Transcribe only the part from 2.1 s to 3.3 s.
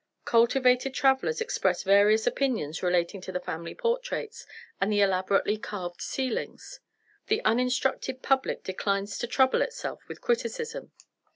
opinions relating